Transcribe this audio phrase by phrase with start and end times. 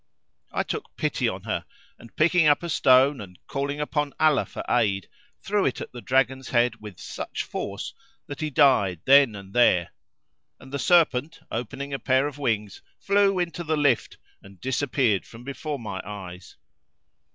[0.51, 1.63] I took pity on her
[1.99, 5.07] and, picking up a stone and calling upon Allah for aid,
[5.43, 7.93] threw it at the Dragon's head with such force
[8.25, 9.91] that he died then and there;
[10.59, 15.43] and the serpent opening a pair of wings flew into the lift and disappeared from
[15.43, 16.57] before my eyes.